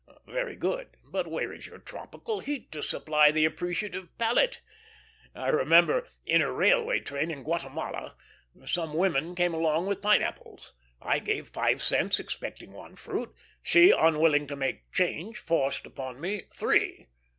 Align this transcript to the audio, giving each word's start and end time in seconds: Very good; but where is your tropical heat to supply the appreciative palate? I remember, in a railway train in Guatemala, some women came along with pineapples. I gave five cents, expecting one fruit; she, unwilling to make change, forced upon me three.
Very 0.25 0.55
good; 0.55 0.89
but 1.05 1.27
where 1.27 1.53
is 1.53 1.67
your 1.67 1.77
tropical 1.77 2.39
heat 2.39 2.71
to 2.71 2.81
supply 2.81 3.29
the 3.29 3.45
appreciative 3.45 4.09
palate? 4.17 4.59
I 5.35 5.49
remember, 5.49 6.07
in 6.25 6.41
a 6.41 6.51
railway 6.51 7.01
train 7.01 7.29
in 7.29 7.43
Guatemala, 7.43 8.15
some 8.65 8.95
women 8.95 9.35
came 9.35 9.53
along 9.53 9.85
with 9.85 10.01
pineapples. 10.01 10.73
I 10.99 11.19
gave 11.19 11.49
five 11.49 11.83
cents, 11.83 12.19
expecting 12.19 12.71
one 12.71 12.95
fruit; 12.95 13.31
she, 13.61 13.91
unwilling 13.91 14.47
to 14.47 14.55
make 14.55 14.91
change, 14.91 15.37
forced 15.37 15.85
upon 15.85 16.19
me 16.19 16.45
three. 16.51 17.05